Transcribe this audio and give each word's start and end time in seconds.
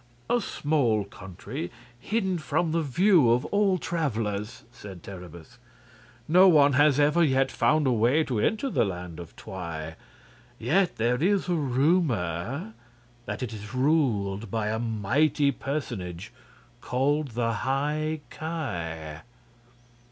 "A 0.31 0.41
small 0.41 1.03
country 1.03 1.69
hidden 1.99 2.39
from 2.39 2.71
the 2.71 2.81
view 2.81 3.29
of 3.29 3.45
all 3.45 3.77
travelers," 3.77 4.63
said 4.71 5.03
Terribus. 5.03 5.59
"No 6.27 6.47
one 6.47 6.73
has 6.73 6.99
ever 6.99 7.21
yet 7.23 7.51
found 7.51 7.85
a 7.85 7.91
way 7.91 8.23
to 8.23 8.39
enter 8.39 8.71
the 8.71 8.83
land 8.83 9.19
of 9.19 9.35
Twi; 9.35 9.93
yet 10.57 10.95
there 10.95 11.21
is 11.21 11.47
a 11.47 11.53
rumor 11.53 12.73
that 13.27 13.43
it 13.43 13.53
is 13.53 13.75
ruled 13.75 14.49
by 14.49 14.69
a 14.69 14.79
mighty 14.79 15.51
personage 15.51 16.33
called 16.81 17.35
the 17.37 17.51
High 17.53 18.21
Ki." 18.31 19.21